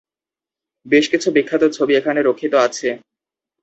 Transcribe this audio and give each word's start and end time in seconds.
বেশ 0.85 1.05
কিছু 1.09 1.27
বিখ্যাত 1.31 1.63
ছবি 1.77 1.93
এখানে 1.95 2.19
রক্ষিত 2.21 2.53
আছে। 2.67 2.89